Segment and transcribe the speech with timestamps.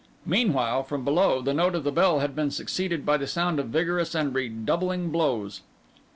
[0.25, 3.67] Meanwhile, from below, the note of the bell had been succeeded by the sound of
[3.67, 5.61] vigorous and redoubling blows.